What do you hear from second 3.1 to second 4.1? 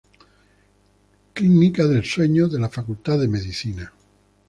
de Medicina.